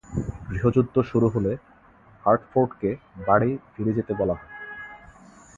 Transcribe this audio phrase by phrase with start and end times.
[0.49, 1.51] গৃহযুদ্ধ শুরু হলে
[2.23, 2.89] হার্টফোর্ডকে
[3.27, 4.49] বাড়ি ফিরে যেতে বলা হয়।